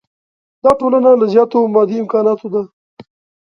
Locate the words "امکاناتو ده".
2.03-2.61